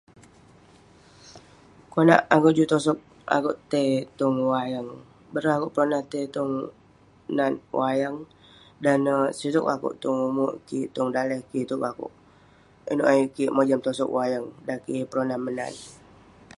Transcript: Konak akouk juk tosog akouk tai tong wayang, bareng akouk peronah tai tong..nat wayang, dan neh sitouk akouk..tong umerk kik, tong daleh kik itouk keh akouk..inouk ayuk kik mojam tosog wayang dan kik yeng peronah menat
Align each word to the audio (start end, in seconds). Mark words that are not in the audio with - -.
Konak 1.91 2.21
akouk 2.35 2.55
juk 2.57 2.69
tosog 2.71 2.97
akouk 3.35 3.57
tai 3.71 3.87
tong 4.19 4.37
wayang, 4.51 4.89
bareng 5.33 5.55
akouk 5.55 5.73
peronah 5.73 6.03
tai 6.11 6.25
tong..nat 6.35 7.53
wayang, 7.79 8.17
dan 8.83 8.97
neh 9.05 9.21
sitouk 9.37 9.69
akouk..tong 9.75 10.17
umerk 10.29 10.55
kik, 10.67 10.87
tong 10.95 11.09
daleh 11.15 11.41
kik 11.49 11.63
itouk 11.65 11.79
keh 11.83 11.89
akouk..inouk 11.91 13.09
ayuk 13.11 13.29
kik 13.35 13.53
mojam 13.55 13.79
tosog 13.85 14.13
wayang 14.17 14.45
dan 14.67 14.77
kik 14.85 14.95
yeng 14.97 15.09
peronah 15.11 15.39
menat 15.45 15.73